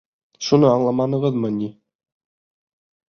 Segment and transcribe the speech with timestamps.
[0.45, 1.71] Шуны аңламанығыҙмы ни?